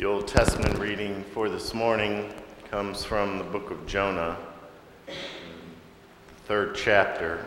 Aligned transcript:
The 0.00 0.06
Old 0.06 0.26
Testament 0.26 0.78
reading 0.78 1.22
for 1.34 1.50
this 1.50 1.74
morning 1.74 2.32
comes 2.70 3.04
from 3.04 3.36
the 3.36 3.44
book 3.44 3.70
of 3.70 3.84
Jonah, 3.86 4.38
third 6.46 6.74
chapter. 6.74 7.46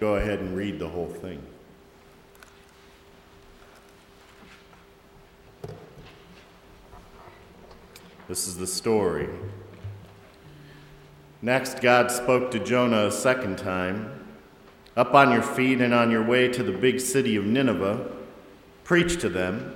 Go 0.00 0.14
ahead 0.14 0.38
and 0.38 0.56
read 0.56 0.78
the 0.78 0.88
whole 0.88 1.10
thing. 1.10 1.42
This 8.26 8.48
is 8.48 8.56
the 8.56 8.66
story. 8.66 9.28
Next, 11.42 11.82
God 11.82 12.10
spoke 12.10 12.50
to 12.52 12.58
Jonah 12.58 13.08
a 13.08 13.12
second 13.12 13.58
time 13.58 14.25
Up 14.96 15.12
on 15.14 15.30
your 15.30 15.42
feet 15.42 15.80
and 15.82 15.92
on 15.92 16.10
your 16.10 16.24
way 16.24 16.48
to 16.48 16.62
the 16.62 16.72
big 16.72 17.00
city 17.00 17.36
of 17.36 17.44
Nineveh, 17.44 18.10
preach 18.82 19.20
to 19.20 19.28
them. 19.28 19.74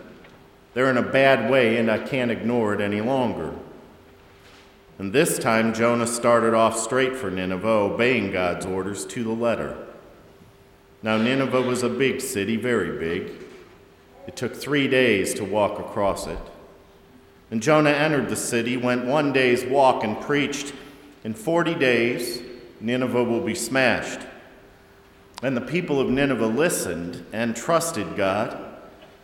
They're 0.72 0.90
in 0.90 0.96
a 0.96 1.02
bad 1.02 1.50
way, 1.50 1.76
and 1.76 1.90
I 1.90 1.98
can't 1.98 2.30
ignore 2.30 2.72
it 2.72 2.80
any 2.80 3.02
longer. 3.02 3.54
And 4.98 5.12
this 5.12 5.38
time, 5.38 5.74
Jonah 5.74 6.06
started 6.06 6.54
off 6.54 6.78
straight 6.78 7.16
for 7.16 7.30
Nineveh, 7.30 7.68
obeying 7.68 8.32
God's 8.32 8.64
orders 8.64 9.04
to 9.06 9.22
the 9.22 9.32
letter. 9.32 9.76
Now, 11.02 11.18
Nineveh 11.18 11.62
was 11.62 11.82
a 11.82 11.88
big 11.88 12.20
city, 12.20 12.56
very 12.56 12.98
big. 12.98 13.32
It 14.26 14.36
took 14.36 14.54
three 14.54 14.88
days 14.88 15.34
to 15.34 15.44
walk 15.44 15.78
across 15.78 16.26
it. 16.26 16.38
And 17.50 17.62
Jonah 17.62 17.90
entered 17.90 18.28
the 18.28 18.36
city, 18.36 18.76
went 18.76 19.04
one 19.04 19.32
day's 19.32 19.64
walk, 19.64 20.04
and 20.04 20.20
preached, 20.20 20.72
In 21.24 21.34
40 21.34 21.74
days, 21.74 22.40
Nineveh 22.80 23.24
will 23.24 23.40
be 23.40 23.54
smashed. 23.54 24.20
And 25.42 25.56
the 25.56 25.62
people 25.62 26.00
of 26.00 26.10
Nineveh 26.10 26.46
listened 26.46 27.24
and 27.32 27.56
trusted 27.56 28.16
God. 28.16 28.58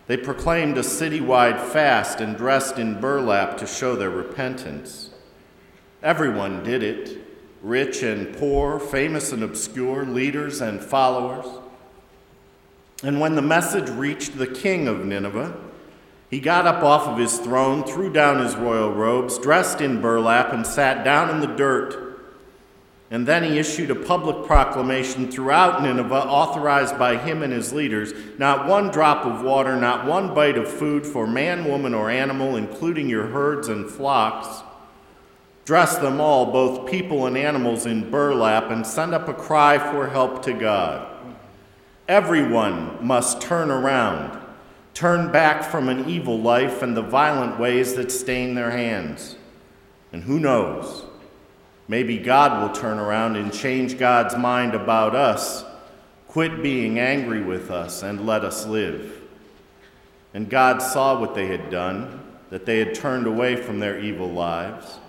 They 0.07 0.17
proclaimed 0.17 0.77
a 0.77 0.81
citywide 0.81 1.59
fast 1.59 2.21
and 2.21 2.37
dressed 2.37 2.79
in 2.79 2.99
burlap 2.99 3.57
to 3.57 3.67
show 3.67 3.95
their 3.95 4.09
repentance. 4.09 5.11
Everyone 6.01 6.63
did 6.63 6.81
it 6.81 7.21
rich 7.61 8.03
and 8.03 8.35
poor, 8.37 8.79
famous 8.79 9.31
and 9.31 9.43
obscure, 9.43 10.05
leaders 10.05 10.61
and 10.61 10.81
followers. 10.81 11.45
And 13.03 13.19
when 13.19 13.35
the 13.35 13.41
message 13.41 13.89
reached 13.89 14.37
the 14.37 14.47
king 14.47 14.87
of 14.87 15.05
Nineveh, 15.05 15.55
he 16.29 16.39
got 16.39 16.67
up 16.67 16.83
off 16.83 17.07
of 17.07 17.17
his 17.17 17.37
throne, 17.39 17.83
threw 17.83 18.11
down 18.11 18.43
his 18.43 18.55
royal 18.55 18.93
robes, 18.93 19.37
dressed 19.37 19.81
in 19.81 20.01
burlap, 20.01 20.51
and 20.51 20.65
sat 20.65 21.03
down 21.03 21.29
in 21.29 21.39
the 21.39 21.55
dirt. 21.55 22.06
And 23.09 23.25
then 23.25 23.43
he 23.43 23.57
issued 23.57 23.89
a 23.89 23.95
public 23.95 24.45
proclamation 24.45 25.31
throughout 25.31 25.81
Nineveh, 25.81 26.13
authorized 26.13 26.99
by 26.99 27.15
him 27.15 27.41
and 27.41 27.53
his 27.53 27.71
leaders 27.71 28.13
not 28.37 28.67
one 28.67 28.89
drop 28.89 29.25
of 29.25 29.43
water, 29.43 29.77
not 29.77 30.05
one 30.05 30.33
bite 30.33 30.57
of 30.57 30.67
food 30.67 31.05
for 31.05 31.25
man, 31.25 31.63
woman, 31.65 31.93
or 31.93 32.09
animal, 32.09 32.57
including 32.57 33.07
your 33.07 33.27
herds 33.27 33.69
and 33.69 33.89
flocks. 33.89 34.61
Dress 35.63 35.97
them 35.97 36.19
all, 36.19 36.51
both 36.51 36.89
people 36.89 37.27
and 37.27 37.37
animals, 37.37 37.85
in 37.85 38.09
burlap, 38.09 38.71
and 38.71 38.85
send 38.85 39.13
up 39.13 39.29
a 39.29 39.33
cry 39.33 39.77
for 39.77 40.07
help 40.07 40.43
to 40.43 40.53
God. 40.53 41.07
Everyone 42.09 43.05
must 43.05 43.41
turn 43.41 43.69
around, 43.69 44.37
turn 44.93 45.31
back 45.31 45.63
from 45.63 45.87
an 45.87 46.09
evil 46.09 46.39
life 46.39 46.81
and 46.81 46.95
the 46.95 47.01
violent 47.01 47.59
ways 47.59 47.95
that 47.95 48.11
stain 48.11 48.55
their 48.55 48.71
hands. 48.71 49.37
And 50.13 50.23
who 50.23 50.39
knows? 50.39 51.05
Maybe 51.87 52.17
God 52.17 52.61
will 52.61 52.75
turn 52.75 52.99
around 52.99 53.37
and 53.37 53.53
change 53.53 53.97
God's 53.97 54.35
mind 54.35 54.75
about 54.75 55.15
us, 55.15 55.63
quit 56.27 56.61
being 56.61 56.99
angry 56.99 57.41
with 57.41 57.71
us, 57.71 58.03
and 58.03 58.25
let 58.25 58.43
us 58.43 58.65
live. 58.65 59.21
And 60.33 60.49
God 60.49 60.81
saw 60.81 61.19
what 61.19 61.33
they 61.33 61.47
had 61.47 61.69
done, 61.69 62.21
that 62.49 62.65
they 62.65 62.79
had 62.79 62.93
turned 62.93 63.25
away 63.25 63.55
from 63.55 63.79
their 63.79 63.99
evil 63.99 64.29
lives. 64.29 64.99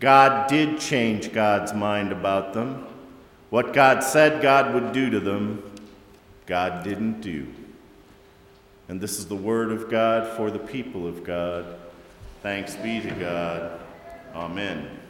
God 0.00 0.48
did 0.48 0.78
change 0.78 1.32
God's 1.32 1.72
mind 1.72 2.12
about 2.12 2.52
them. 2.52 2.86
What 3.50 3.72
God 3.72 4.02
said 4.02 4.42
God 4.42 4.74
would 4.74 4.92
do 4.92 5.10
to 5.10 5.20
them, 5.20 5.62
God 6.46 6.84
didn't 6.84 7.20
do. 7.20 7.46
And 8.88 9.00
this 9.00 9.18
is 9.18 9.26
the 9.26 9.36
word 9.36 9.72
of 9.72 9.90
God 9.90 10.36
for 10.36 10.50
the 10.50 10.58
people 10.58 11.06
of 11.06 11.24
God. 11.24 11.64
Thanks 12.42 12.74
be 12.76 13.00
to 13.00 13.10
God. 13.10 13.80
Amen. 14.34 15.01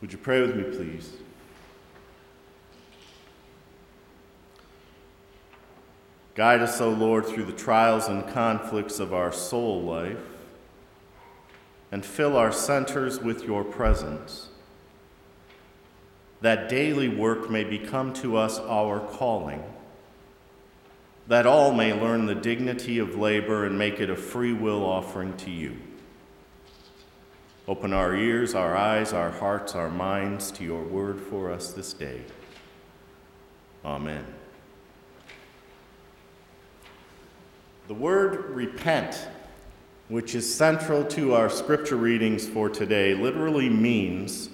Would 0.00 0.12
you 0.12 0.18
pray 0.18 0.40
with 0.40 0.54
me, 0.54 0.62
please? 0.64 1.12
Guide 6.34 6.60
us, 6.60 6.80
O 6.80 6.90
Lord, 6.90 7.26
through 7.26 7.46
the 7.46 7.52
trials 7.52 8.06
and 8.06 8.26
conflicts 8.28 9.00
of 9.00 9.12
our 9.12 9.32
soul 9.32 9.82
life, 9.82 10.18
and 11.90 12.04
fill 12.04 12.36
our 12.36 12.52
centers 12.52 13.18
with 13.20 13.42
your 13.42 13.64
presence 13.64 14.48
that 16.40 16.68
daily 16.68 17.08
work 17.08 17.50
may 17.50 17.64
become 17.64 18.12
to 18.12 18.36
us 18.36 18.60
our 18.60 19.00
calling, 19.00 19.62
that 21.26 21.46
all 21.46 21.72
may 21.72 21.92
learn 21.92 22.26
the 22.26 22.34
dignity 22.34 22.98
of 22.98 23.16
labor 23.16 23.64
and 23.64 23.76
make 23.76 23.98
it 23.98 24.08
a 24.08 24.14
free 24.14 24.52
will 24.52 24.84
offering 24.84 25.36
to 25.36 25.50
you. 25.50 25.76
Open 27.68 27.92
our 27.92 28.16
ears, 28.16 28.54
our 28.54 28.74
eyes, 28.74 29.12
our 29.12 29.30
hearts, 29.30 29.74
our 29.74 29.90
minds 29.90 30.50
to 30.52 30.64
your 30.64 30.82
word 30.82 31.20
for 31.20 31.52
us 31.52 31.74
this 31.74 31.92
day. 31.92 32.22
Amen. 33.84 34.24
The 37.88 37.92
word 37.92 38.48
repent, 38.48 39.28
which 40.08 40.34
is 40.34 40.52
central 40.52 41.04
to 41.08 41.34
our 41.34 41.50
scripture 41.50 41.96
readings 41.96 42.48
for 42.48 42.70
today, 42.70 43.12
literally 43.12 43.68
means 43.68 44.48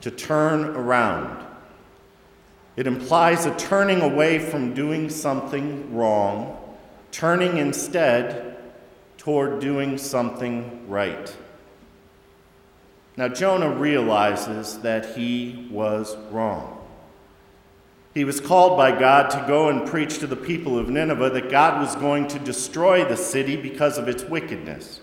to 0.00 0.10
turn 0.10 0.64
around. 0.74 1.46
It 2.74 2.88
implies 2.88 3.46
a 3.46 3.54
turning 3.54 4.00
away 4.00 4.40
from 4.40 4.74
doing 4.74 5.08
something 5.08 5.94
wrong, 5.94 6.58
turning 7.12 7.58
instead 7.58 8.56
toward 9.18 9.60
doing 9.60 9.96
something 9.98 10.88
right. 10.88 11.32
Now, 13.16 13.28
Jonah 13.28 13.70
realizes 13.70 14.78
that 14.80 15.16
he 15.16 15.68
was 15.70 16.16
wrong. 16.30 16.80
He 18.12 18.24
was 18.24 18.40
called 18.40 18.76
by 18.76 18.96
God 18.98 19.30
to 19.30 19.44
go 19.46 19.68
and 19.68 19.88
preach 19.88 20.18
to 20.18 20.26
the 20.26 20.36
people 20.36 20.78
of 20.78 20.88
Nineveh 20.88 21.30
that 21.30 21.50
God 21.50 21.80
was 21.80 21.96
going 21.96 22.28
to 22.28 22.38
destroy 22.38 23.04
the 23.04 23.16
city 23.16 23.56
because 23.56 23.98
of 23.98 24.08
its 24.08 24.24
wickedness. 24.24 25.00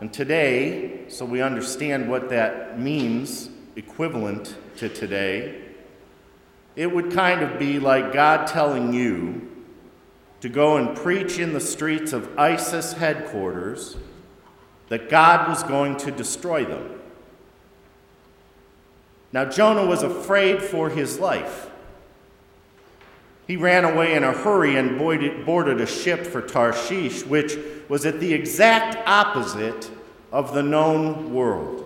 And 0.00 0.12
today, 0.12 1.04
so 1.08 1.24
we 1.24 1.40
understand 1.40 2.10
what 2.10 2.28
that 2.28 2.78
means 2.78 3.48
equivalent 3.76 4.56
to 4.76 4.88
today, 4.88 5.62
it 6.76 6.94
would 6.94 7.12
kind 7.12 7.42
of 7.42 7.58
be 7.58 7.78
like 7.78 8.12
God 8.12 8.46
telling 8.46 8.92
you 8.92 9.50
to 10.40 10.50
go 10.50 10.76
and 10.76 10.94
preach 10.94 11.38
in 11.38 11.54
the 11.54 11.60
streets 11.60 12.12
of 12.12 12.38
ISIS 12.38 12.92
headquarters 12.92 13.96
that 14.88 15.08
God 15.08 15.48
was 15.48 15.62
going 15.62 15.96
to 15.98 16.10
destroy 16.10 16.64
them. 16.64 17.00
Now, 19.32 19.44
Jonah 19.44 19.84
was 19.84 20.02
afraid 20.02 20.62
for 20.62 20.88
his 20.88 21.18
life. 21.18 21.68
He 23.46 23.56
ran 23.56 23.84
away 23.84 24.14
in 24.14 24.24
a 24.24 24.32
hurry 24.32 24.76
and 24.76 24.98
boarded 24.98 25.80
a 25.80 25.86
ship 25.86 26.26
for 26.26 26.42
Tarshish, 26.42 27.24
which 27.24 27.56
was 27.88 28.04
at 28.06 28.18
the 28.18 28.32
exact 28.32 28.96
opposite 29.06 29.90
of 30.32 30.52
the 30.52 30.62
known 30.62 31.32
world. 31.32 31.84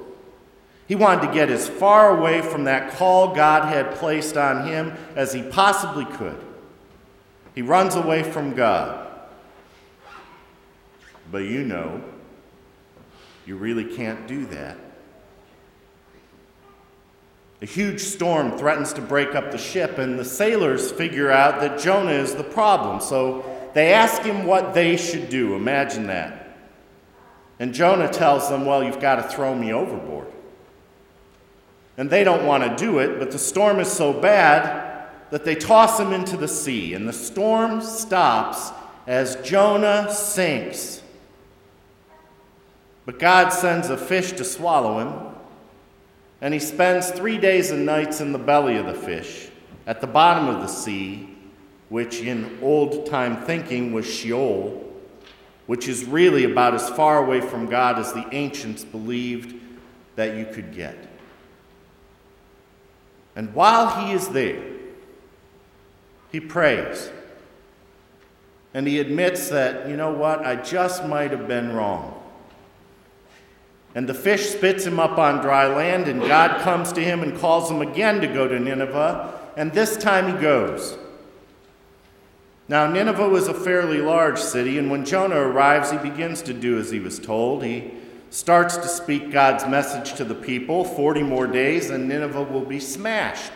He 0.89 0.95
wanted 0.95 1.27
to 1.27 1.35
get 1.35 1.51
as 1.51 1.69
far 1.69 2.17
away 2.19 2.43
from 2.43 2.65
that 2.65 2.93
call 2.95 3.35
God 3.35 3.69
had 3.69 3.95
placed 3.97 4.37
on 4.37 4.67
him 4.67 4.93
as 5.15 5.33
he 5.33 5.43
possibly 5.43 6.05
could. 6.05 6.43
He 7.55 7.63
runs 7.63 7.95
away 7.95 8.23
from 8.23 8.55
God. 8.55 9.09
But 11.31 11.45
you 11.45 11.63
know, 11.63 12.03
you 13.51 13.57
really 13.57 13.85
can't 13.85 14.29
do 14.29 14.47
that. 14.47 14.79
A 17.61 17.67
huge 17.67 18.01
storm 18.01 18.57
threatens 18.57 18.93
to 18.93 19.03
break 19.03 19.35
up 19.35 19.51
the 19.51 19.59
ship, 19.59 19.99
and 19.99 20.17
the 20.17 20.25
sailors 20.25 20.93
figure 20.93 21.33
out 21.33 21.59
that 21.59 21.81
Jonah 21.81 22.13
is 22.13 22.37
the 22.37 22.45
problem. 22.45 23.01
So 23.01 23.45
they 23.75 23.93
ask 23.93 24.23
him 24.23 24.47
what 24.47 24.73
they 24.73 24.97
should 24.97 25.29
do. 25.31 25.57
Imagine 25.57 26.07
that. 26.07 26.57
And 27.59 27.75
Jonah 27.75 28.09
tells 28.09 28.49
them, 28.49 28.65
Well, 28.65 28.85
you've 28.85 29.01
got 29.01 29.17
to 29.17 29.25
throw 29.25 29.53
me 29.53 29.73
overboard 29.73 30.29
and 32.01 32.09
they 32.09 32.25
don't 32.25 32.47
want 32.47 32.63
to 32.63 32.83
do 32.83 32.99
it, 33.01 33.19
but 33.19 33.31
the 33.31 33.39
storm 33.39 33.79
is 33.81 33.93
so 33.93 34.11
bad 34.11 35.07
that 35.31 35.45
they 35.45 35.55
toss 35.55 36.01
him 36.01 36.15
into 36.15 36.37
the 36.37 36.49
sea, 36.49 36.95
and 36.95 37.07
the 37.07 37.13
storm 37.13 37.83
stops 37.83 38.71
as 39.07 39.37
Jonah 39.43 40.11
sinks. 40.11 41.00
But 43.11 43.19
God 43.19 43.49
sends 43.49 43.91
a 43.91 43.97
fish 43.97 44.31
to 44.35 44.45
swallow 44.45 45.01
him, 45.01 45.35
and 46.41 46.55
he 46.55 46.61
spends 46.61 47.11
three 47.11 47.39
days 47.39 47.73
and 47.73 47.85
nights 47.85 48.21
in 48.21 48.31
the 48.31 48.39
belly 48.39 48.77
of 48.77 48.87
the 48.87 48.95
fish. 48.95 49.49
at 49.85 50.01
the 50.01 50.07
bottom 50.07 50.47
of 50.47 50.61
the 50.61 50.69
sea, 50.69 51.37
which 51.89 52.21
in 52.21 52.57
old 52.63 53.07
time 53.07 53.37
thinking 53.39 53.93
was 53.93 54.07
Sheol, 54.07 54.89
which 55.67 55.89
is 55.89 56.05
really 56.05 56.45
about 56.45 56.75
as 56.75 56.89
far 56.91 57.25
away 57.25 57.41
from 57.41 57.67
God 57.67 57.99
as 57.99 58.13
the 58.13 58.25
ancients 58.31 58.85
believed 58.85 59.61
that 60.15 60.37
you 60.37 60.45
could 60.45 60.73
get. 60.73 60.97
And 63.35 63.53
while 63.53 64.05
he 64.05 64.13
is 64.13 64.29
there, 64.29 64.63
he 66.31 66.39
prays. 66.39 67.11
And 68.73 68.87
he 68.87 69.01
admits 69.01 69.49
that, 69.49 69.89
you 69.89 69.97
know 69.97 70.13
what, 70.13 70.47
I 70.47 70.55
just 70.55 71.05
might 71.05 71.33
have 71.33 71.49
been 71.49 71.73
wrong. 71.73 72.20
And 73.95 74.09
the 74.09 74.15
fish 74.15 74.51
spits 74.51 74.85
him 74.85 75.01
up 75.01 75.19
on 75.19 75.43
dry 75.43 75.67
land, 75.67 76.07
and 76.07 76.21
God 76.21 76.61
comes 76.63 76.93
to 76.93 77.01
him 77.01 77.23
and 77.23 77.37
calls 77.39 77.71
him 77.71 77.83
again 77.83 78.21
to 78.21 78.29
go 78.29 78.47
to 78.47 78.59
Nineveh, 78.59 79.39
and 79.57 79.73
this 79.73 79.97
time 79.97 80.33
he 80.33 80.41
goes. 80.41 80.97
Now, 82.69 82.87
Nineveh 82.87 83.29
was 83.29 83.49
a 83.49 83.55
fairly 83.55 83.99
large 83.99 84.39
city, 84.39 84.79
and 84.79 84.93
when 84.93 85.05
Jonah 85.05 85.41
arrives, 85.41 85.91
he 85.91 85.99
begins 85.99 86.41
to 86.43 86.55
do 86.55 86.79
as 86.79 86.93
he 86.93 87.01
was 87.01 87.19
told. 87.19 87.65
He 87.65 87.91
starts 88.31 88.77
to 88.77 88.87
speak 88.87 89.33
God's 89.33 89.67
message 89.67 90.15
to 90.15 90.25
the 90.25 90.37
people 90.37 90.85
40 90.85 91.25
more 91.25 91.49
days, 91.49 91.91
and 91.91 92.09
Nineveh 92.09 92.45
will 92.45 92.65
be 92.65 92.79
smashed. 92.79 93.55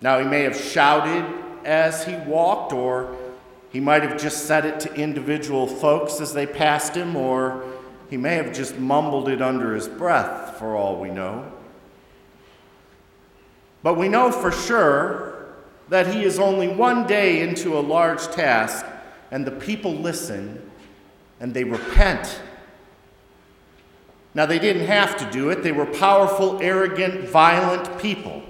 Now, 0.00 0.20
he 0.20 0.24
may 0.24 0.42
have 0.42 0.56
shouted 0.56 1.24
as 1.64 2.04
he 2.04 2.14
walked, 2.14 2.72
or 2.72 3.16
he 3.72 3.80
might 3.80 4.04
have 4.04 4.20
just 4.20 4.46
said 4.46 4.64
it 4.64 4.78
to 4.78 4.94
individual 4.94 5.66
folks 5.66 6.20
as 6.20 6.32
they 6.32 6.46
passed 6.46 6.94
him, 6.94 7.16
or 7.16 7.64
he 8.12 8.18
may 8.18 8.34
have 8.34 8.52
just 8.52 8.78
mumbled 8.78 9.26
it 9.30 9.40
under 9.40 9.74
his 9.74 9.88
breath, 9.88 10.58
for 10.58 10.76
all 10.76 11.00
we 11.00 11.08
know. 11.08 11.50
But 13.82 13.94
we 13.94 14.06
know 14.06 14.30
for 14.30 14.52
sure 14.52 15.54
that 15.88 16.08
he 16.08 16.22
is 16.22 16.38
only 16.38 16.68
one 16.68 17.06
day 17.06 17.40
into 17.40 17.78
a 17.78 17.80
large 17.80 18.26
task, 18.26 18.84
and 19.30 19.46
the 19.46 19.50
people 19.50 19.94
listen 19.94 20.70
and 21.40 21.54
they 21.54 21.64
repent. 21.64 22.42
Now, 24.34 24.44
they 24.44 24.58
didn't 24.58 24.88
have 24.88 25.16
to 25.16 25.30
do 25.30 25.48
it, 25.48 25.62
they 25.62 25.72
were 25.72 25.86
powerful, 25.86 26.60
arrogant, 26.60 27.26
violent 27.30 27.98
people. 27.98 28.42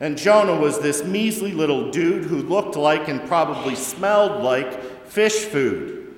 And 0.00 0.18
Jonah 0.18 0.60
was 0.60 0.80
this 0.80 1.02
measly 1.02 1.52
little 1.52 1.90
dude 1.90 2.24
who 2.24 2.42
looked 2.42 2.76
like 2.76 3.08
and 3.08 3.26
probably 3.26 3.74
smelled 3.74 4.42
like 4.42 5.06
fish 5.06 5.46
food. 5.46 6.09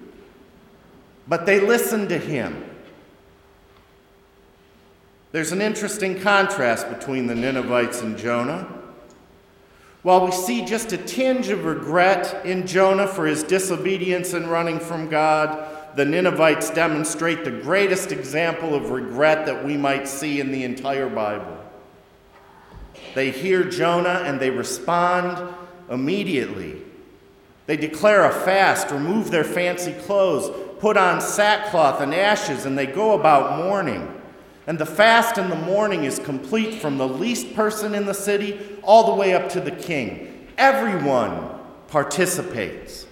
But 1.29 1.47
they 1.47 1.61
listened 1.61 2.09
to 2.11 2.19
him. 2.19 2.65
There's 5.33 5.53
an 5.53 5.63
interesting 5.63 6.21
contrast 6.21 6.89
between 6.89 7.27
the 7.27 7.35
Ninevites 7.35 8.03
and 8.03 8.19
Jonah. 8.19 8.69
While 10.03 10.27
we 10.27 10.33
see 10.33 10.65
just 10.65 10.93
a 10.93 10.99
tinge 10.99 11.49
of 11.49 11.65
regret 11.65 12.45
in 12.45 12.67
Jonah 12.67 13.07
for 13.07 13.25
his 13.25 13.43
disobedience 13.43 14.33
and 14.35 14.51
running 14.51 14.81
from 14.81 15.09
God, 15.09 15.97
the 15.97 16.05
Ninevites 16.05 16.71
demonstrate 16.71 17.45
the 17.45 17.51
greatest 17.51 18.13
example 18.13 18.75
of 18.75 18.91
regret 18.91 19.47
that 19.47 19.65
we 19.65 19.77
might 19.77 20.09
see 20.09 20.41
in 20.41 20.51
the 20.51 20.65
entire 20.65 21.09
Bible. 21.09 21.57
They 23.15 23.31
hear 23.31 23.65
Jonah 23.65 24.23
and 24.25 24.41
they 24.41 24.51
respond 24.51 25.55
immediately. 25.91 26.83
They 27.67 27.77
declare 27.77 28.25
a 28.25 28.33
fast, 28.33 28.91
remove 28.91 29.31
their 29.31 29.45
fancy 29.45 29.93
clothes, 29.93 30.51
put 30.83 30.97
on 30.97 31.21
sackcloth 31.21 32.01
and 32.01 32.13
ashes, 32.13 32.67
and 32.67 32.77
they 32.77 32.87
go 32.87 33.13
about 33.13 33.57
mourning. 33.57 34.21
And 34.67 34.77
the 34.77 34.85
fast 34.85 35.39
in 35.39 35.49
the 35.49 35.55
mourning 35.55 36.03
is 36.03 36.19
complete 36.19 36.83
from 36.83 36.99
the 36.99 37.07
least 37.07 37.55
person 37.55 37.95
in 37.95 38.05
the 38.05 38.13
city 38.13 38.59
all 38.83 39.07
the 39.07 39.15
way 39.15 39.33
up 39.33 39.49
to 39.51 39.61
the 39.61 39.71
king. 39.71 40.49
Everyone 40.59 41.51
participates. 41.87 43.07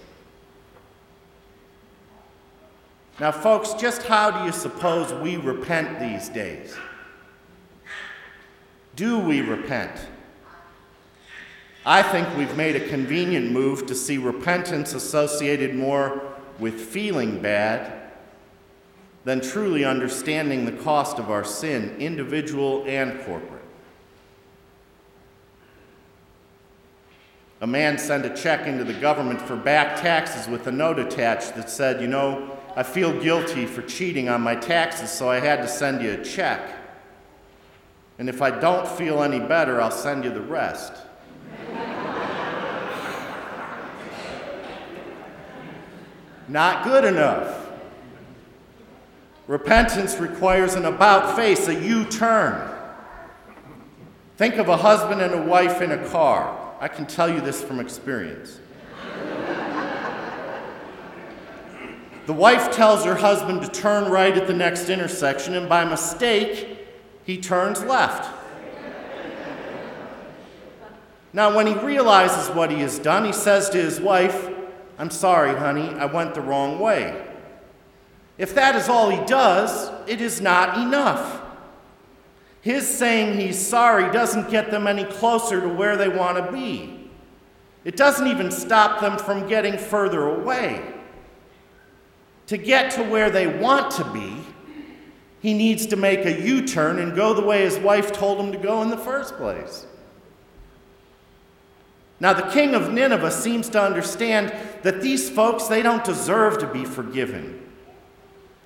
Now, 3.21 3.31
folks, 3.31 3.73
just 3.75 4.03
how 4.03 4.31
do 4.31 4.43
you 4.43 4.51
suppose 4.51 5.13
we 5.13 5.37
repent 5.37 5.97
these 5.97 6.27
days? 6.27 6.75
Do 8.97 9.17
we 9.17 9.39
repent? 9.39 10.09
I 11.85 12.03
think 12.03 12.35
we've 12.35 12.57
made 12.57 12.75
a 12.75 12.89
convenient 12.89 13.49
move 13.49 13.85
to 13.85 13.95
see 13.95 14.17
repentance 14.17 14.93
associated 14.93 15.73
more 15.73 16.30
with 16.59 16.79
feeling 16.79 17.41
bad 17.41 18.01
than 19.23 19.41
truly 19.41 19.85
understanding 19.85 20.65
the 20.65 20.71
cost 20.71 21.19
of 21.19 21.29
our 21.29 21.43
sin, 21.43 21.95
individual 21.99 22.83
and 22.87 23.19
corporate. 23.21 23.61
A 27.61 27.67
man 27.67 27.99
sent 27.99 28.25
a 28.25 28.35
check 28.35 28.65
into 28.65 28.83
the 28.83 28.93
government 28.93 29.39
for 29.39 29.55
back 29.55 30.01
taxes 30.01 30.47
with 30.47 30.65
a 30.65 30.71
note 30.71 30.97
attached 30.97 31.55
that 31.55 31.69
said, 31.69 32.01
You 32.01 32.07
know, 32.07 32.57
I 32.75 32.81
feel 32.81 33.17
guilty 33.21 33.67
for 33.67 33.83
cheating 33.83 34.29
on 34.29 34.41
my 34.41 34.55
taxes, 34.55 35.11
so 35.11 35.29
I 35.29 35.39
had 35.39 35.57
to 35.57 35.67
send 35.67 36.01
you 36.01 36.13
a 36.13 36.23
check. 36.23 36.77
And 38.17 38.29
if 38.29 38.41
I 38.41 38.49
don't 38.49 38.87
feel 38.87 39.21
any 39.21 39.39
better, 39.39 39.79
I'll 39.79 39.91
send 39.91 40.23
you 40.23 40.31
the 40.31 40.41
rest. 40.41 40.93
Not 46.51 46.83
good 46.83 47.05
enough. 47.05 47.69
Repentance 49.47 50.17
requires 50.17 50.73
an 50.73 50.83
about 50.83 51.37
face, 51.37 51.69
a 51.69 51.73
U 51.73 52.03
turn. 52.03 52.69
Think 54.35 54.57
of 54.57 54.67
a 54.67 54.75
husband 54.75 55.21
and 55.21 55.33
a 55.33 55.41
wife 55.41 55.81
in 55.81 55.93
a 55.93 56.09
car. 56.09 56.75
I 56.81 56.89
can 56.89 57.05
tell 57.05 57.33
you 57.33 57.39
this 57.39 57.63
from 57.63 57.79
experience. 57.79 58.59
the 62.25 62.33
wife 62.33 62.69
tells 62.75 63.05
her 63.05 63.15
husband 63.15 63.61
to 63.61 63.69
turn 63.69 64.11
right 64.11 64.37
at 64.37 64.45
the 64.45 64.53
next 64.53 64.89
intersection, 64.89 65.53
and 65.55 65.69
by 65.69 65.85
mistake, 65.85 66.79
he 67.23 67.37
turns 67.37 67.81
left. 67.81 68.29
Now, 71.31 71.55
when 71.55 71.65
he 71.65 71.75
realizes 71.75 72.53
what 72.53 72.71
he 72.71 72.79
has 72.79 72.99
done, 72.99 73.23
he 73.23 73.31
says 73.31 73.69
to 73.69 73.77
his 73.77 74.01
wife, 74.01 74.49
I'm 74.97 75.09
sorry, 75.09 75.57
honey, 75.57 75.89
I 75.89 76.05
went 76.05 76.33
the 76.33 76.41
wrong 76.41 76.79
way. 76.79 77.27
If 78.37 78.55
that 78.55 78.75
is 78.75 78.89
all 78.89 79.09
he 79.09 79.23
does, 79.25 79.91
it 80.07 80.21
is 80.21 80.41
not 80.41 80.77
enough. 80.77 81.41
His 82.61 82.87
saying 82.87 83.39
he's 83.39 83.59
sorry 83.59 84.11
doesn't 84.11 84.49
get 84.49 84.71
them 84.71 84.87
any 84.87 85.03
closer 85.03 85.61
to 85.61 85.67
where 85.67 85.97
they 85.97 86.09
want 86.09 86.37
to 86.37 86.51
be. 86.51 87.09
It 87.83 87.97
doesn't 87.97 88.27
even 88.27 88.51
stop 88.51 89.01
them 89.01 89.17
from 89.17 89.47
getting 89.47 89.77
further 89.77 90.27
away. 90.27 90.93
To 92.47 92.57
get 92.57 92.91
to 92.91 93.03
where 93.03 93.29
they 93.29 93.47
want 93.47 93.91
to 93.91 94.03
be, 94.11 94.37
he 95.41 95.55
needs 95.55 95.87
to 95.87 95.95
make 95.95 96.25
a 96.25 96.41
U 96.41 96.67
turn 96.67 96.99
and 96.99 97.15
go 97.15 97.33
the 97.33 97.41
way 97.41 97.63
his 97.63 97.79
wife 97.79 98.11
told 98.11 98.39
him 98.39 98.51
to 98.51 98.57
go 98.59 98.83
in 98.83 98.89
the 98.89 98.97
first 98.97 99.35
place. 99.35 99.87
Now, 102.21 102.33
the 102.33 102.43
king 102.43 102.75
of 102.75 102.93
Nineveh 102.93 103.31
seems 103.31 103.67
to 103.69 103.81
understand 103.81 104.53
that 104.83 105.01
these 105.01 105.27
folks, 105.27 105.65
they 105.65 105.81
don't 105.81 106.03
deserve 106.03 106.59
to 106.59 106.67
be 106.67 106.85
forgiven. 106.85 107.59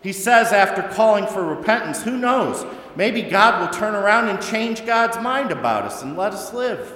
He 0.04 0.12
says, 0.12 0.52
after 0.52 0.84
calling 0.94 1.26
for 1.26 1.42
repentance, 1.42 2.04
who 2.04 2.18
knows? 2.18 2.66
Maybe 2.98 3.22
God 3.22 3.62
will 3.62 3.70
turn 3.70 3.96
around 3.96 4.28
and 4.28 4.42
change 4.42 4.86
God's 4.86 5.18
mind 5.20 5.52
about 5.52 5.86
us 5.86 6.04
and 6.04 6.18
let 6.18 6.34
us 6.34 6.54
live. 6.54 6.94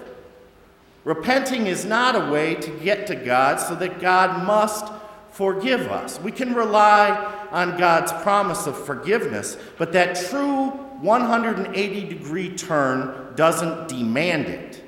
Repenting 1.05 1.65
is 1.65 1.85
not 1.85 2.17
a 2.17 2.29
way 2.29 2.55
to 2.55 2.69
get 2.71 3.07
to 3.07 3.15
God 3.15 3.61
so 3.61 3.73
that 3.75 4.01
God 4.01 4.45
must 4.45 4.91
forgive 5.31 5.89
us. 5.89 6.19
We 6.19 6.33
can 6.33 6.53
rely 6.53 7.47
on 7.51 7.77
God's 7.77 8.11
promise 8.21 8.67
of 8.67 8.77
forgiveness, 8.85 9.57
but 9.77 9.93
that 9.93 10.17
true 10.29 10.71
180 10.99 12.05
degree 12.05 12.53
turn 12.53 13.33
doesn't 13.35 13.87
demand 13.87 14.47
it. 14.47 14.83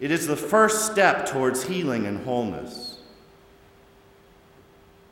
It 0.00 0.10
is 0.10 0.26
the 0.26 0.36
first 0.36 0.90
step 0.90 1.26
towards 1.26 1.64
healing 1.64 2.06
and 2.06 2.24
wholeness. 2.24 2.98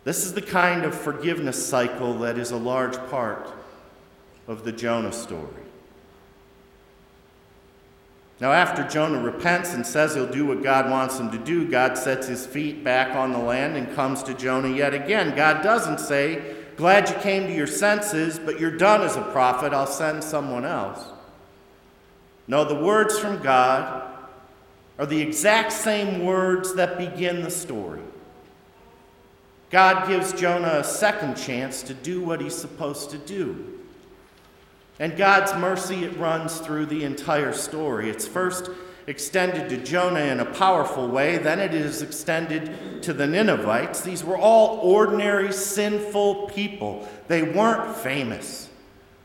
This 0.05 0.25
is 0.25 0.35
the 0.35 0.43
kind 0.43 0.85
of 0.85 0.95
forgiveness 0.95 1.65
cycle 1.65 2.15
that 2.21 2.37
is 2.37 2.51
a 2.51 2.57
large 2.57 2.97
part 3.09 3.49
of 4.49 4.65
the 4.65 4.73
Jonah 4.73 5.13
story. 5.13 5.63
Now, 8.41 8.51
after 8.51 8.83
Jonah 8.83 9.23
repents 9.23 9.73
and 9.73 9.87
says 9.87 10.17
he'll 10.17 10.27
do 10.27 10.45
what 10.45 10.65
God 10.65 10.91
wants 10.91 11.21
him 11.21 11.31
to 11.31 11.39
do, 11.39 11.71
God 11.71 11.97
sets 11.97 12.27
his 12.27 12.45
feet 12.45 12.83
back 12.83 13.15
on 13.15 13.31
the 13.31 13.39
land 13.39 13.77
and 13.77 13.95
comes 13.95 14.25
to 14.25 14.35
Jonah 14.35 14.75
yet 14.75 14.95
again. 14.95 15.37
God 15.37 15.63
doesn't 15.63 16.01
say, 16.01 16.57
Glad 16.77 17.09
you 17.09 17.15
came 17.17 17.47
to 17.47 17.55
your 17.55 17.69
senses, 17.69 18.41
but 18.41 18.59
you're 18.59 18.77
done 18.77 19.03
as 19.03 19.15
a 19.15 19.23
prophet. 19.23 19.73
I'll 19.73 19.87
send 19.87 20.25
someone 20.25 20.65
else. 20.65 21.05
No, 22.49 22.65
the 22.65 22.75
words 22.75 23.17
from 23.17 23.41
God 23.41 24.12
are 25.03 25.07
the 25.07 25.21
exact 25.21 25.73
same 25.73 26.25
words 26.25 26.75
that 26.75 26.97
begin 26.97 27.43
the 27.43 27.51
story. 27.51 28.01
God 29.69 30.07
gives 30.07 30.33
Jonah 30.33 30.79
a 30.79 30.85
second 30.85 31.35
chance 31.35 31.83
to 31.83 31.93
do 31.93 32.23
what 32.23 32.41
he's 32.41 32.55
supposed 32.55 33.11
to 33.11 33.19
do. 33.19 33.81
And 35.01 35.17
God's 35.17 35.53
mercy, 35.57 36.05
it 36.05 36.17
runs 36.19 36.61
through 36.61 36.87
the 36.87 37.03
entire 37.03 37.53
story. 37.53 38.11
It's 38.11 38.29
first 38.29 38.71
extended 39.09 39.69
to 39.71 39.77
Jonah 39.79 40.21
in 40.21 40.39
a 40.39 40.45
powerful 40.45 41.09
way, 41.09 41.37
then 41.37 41.59
it 41.59 41.75
is 41.75 42.01
extended 42.01 43.03
to 43.03 43.13
the 43.13 43.27
Ninevites. 43.27 44.03
These 44.03 44.23
were 44.23 44.39
all 44.39 44.79
ordinary, 44.89 45.53
sinful 45.53 46.51
people. 46.51 47.09
They 47.27 47.43
weren't 47.43 47.97
famous. 47.97 48.69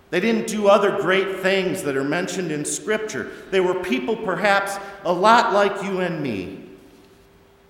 They 0.09 0.19
didn't 0.19 0.47
do 0.47 0.67
other 0.67 1.01
great 1.01 1.39
things 1.39 1.83
that 1.83 1.97
are 1.97 2.03
mentioned 2.03 2.51
in 2.51 2.63
Scripture. 2.63 3.29
They 3.51 3.59
were 3.59 3.75
people 3.75 4.15
perhaps 4.15 4.77
a 5.03 5.11
lot 5.11 5.53
like 5.53 5.83
you 5.83 5.99
and 5.99 6.23
me, 6.23 6.63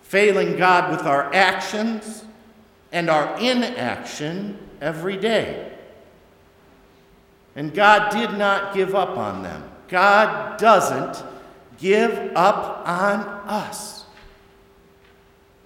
failing 0.04 0.56
God 0.56 0.92
with 0.92 1.02
our 1.02 1.34
actions 1.34 2.24
and 2.92 3.10
our 3.10 3.40
inaction 3.40 4.60
every 4.82 5.18
day. 5.18 5.72
And 7.56 7.74
God 7.74 8.12
did 8.12 8.38
not 8.38 8.76
give 8.76 8.94
up 8.94 9.18
on 9.18 9.42
them. 9.42 9.64
God 9.88 10.60
doesn't 10.60 11.24
give 11.80 12.32
up 12.36 12.88
on 12.88 13.22
us. 13.50 14.06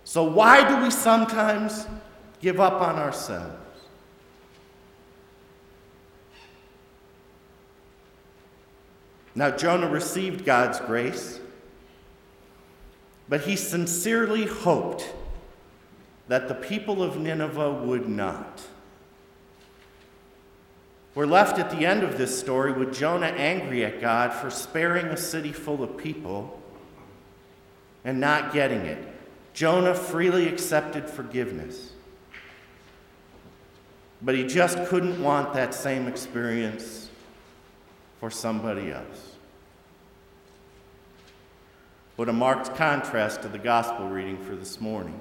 So, 0.06 0.24
why 0.24 0.68
do 0.68 0.84
we 0.84 0.90
sometimes 0.90 1.88
give 2.42 2.62
up 2.62 2.82
on 2.82 2.96
ourselves? 2.96 3.61
Now, 9.34 9.52
Jonah 9.52 9.90
received 9.90 10.46
God's 10.46 10.80
grace, 10.80 11.40
but 13.30 13.42
he 13.42 13.56
sincerely 13.56 14.46
hoped 14.46 15.14
that 16.28 16.48
the 16.48 16.56
people 16.56 17.02
of 17.02 17.18
Nineveh 17.18 17.74
would 17.74 18.08
not. 18.08 18.62
We're 21.14 21.26
left 21.26 21.60
at 21.60 21.72
the 21.72 21.86
end 21.86 22.04
of 22.04 22.18
this 22.18 22.38
story 22.38 22.72
with 22.72 22.94
Jonah 22.94 23.28
angry 23.28 23.84
at 23.84 24.00
God 24.00 24.34
for 24.34 24.50
sparing 24.50 25.08
a 25.08 25.18
city 25.18 25.52
full 25.52 25.84
of 25.84 25.98
people 25.98 26.62
and 28.04 28.20
not 28.20 28.54
getting 28.54 28.82
it. 28.82 28.98
Jonah 29.54 29.94
freely 29.94 30.48
accepted 30.48 31.10
forgiveness. 31.10 31.92
But 34.22 34.36
he 34.36 34.46
just 34.46 34.86
couldn't 34.86 35.22
want 35.22 35.54
that 35.54 35.74
same 35.74 36.08
experience 36.08 37.10
for 38.22 38.30
somebody 38.30 38.92
else. 38.92 39.36
What 42.18 42.30
a 42.30 42.34
marked 42.34 42.76
contrast 42.76 43.42
to 43.42 43.48
the 43.48 43.58
gospel 43.58 44.08
reading 44.08 44.38
for 44.44 44.56
this 44.56 44.80
morning. 44.80 45.20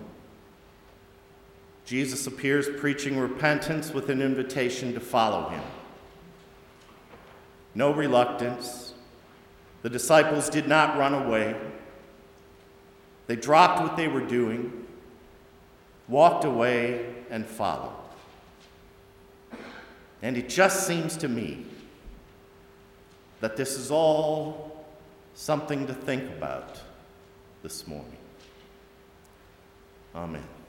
Jesus 1.87 2.27
appears 2.27 2.69
preaching 2.79 3.19
repentance 3.19 3.95
with 3.95 4.11
an 4.11 4.21
invitation 4.21 4.93
to 4.93 5.01
follow 5.01 5.49
him 5.49 5.63
no 7.75 7.91
reluctance. 7.91 8.93
The 9.83 9.89
disciples 9.89 10.51
did 10.51 10.69
not 10.69 10.99
run 10.99 11.15
away. 11.15 11.57
They 13.29 13.37
dropped 13.37 13.81
what 13.81 13.97
they 13.97 14.09
were 14.09 14.27
doing, 14.27 14.87
walked 16.09 16.45
away, 16.45 17.15
and 17.31 17.47
followed. 17.47 17.95
And 20.21 20.37
it 20.37 20.51
just 20.51 20.87
seems 20.87 21.17
to 21.19 21.29
me 21.29 21.65
that 23.41 23.57
this 23.57 23.77
is 23.77 23.91
all 23.91 24.85
something 25.35 25.87
to 25.87 25.95
think 25.95 26.25
about 26.31 26.81
this 27.63 27.87
morning. 27.87 28.17
Amen. 30.15 30.60